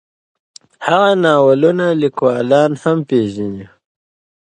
هغه 0.85 1.09
د 1.17 1.19
ناولونو 1.25 1.87
لیکوالان 2.01 2.71
هم 2.83 2.97
پېژني. 3.09 3.65